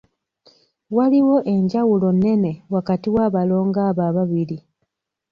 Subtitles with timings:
[0.97, 4.57] Waliwo enjawulo nnene wakati w'abalongo abo ababiri.